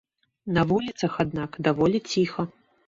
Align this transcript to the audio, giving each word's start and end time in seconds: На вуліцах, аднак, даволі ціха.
На 0.55 0.63
вуліцах, 0.71 1.21
аднак, 1.27 1.51
даволі 1.69 2.05
ціха. 2.13 2.53